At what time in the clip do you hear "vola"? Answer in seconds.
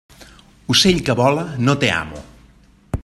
1.21-1.43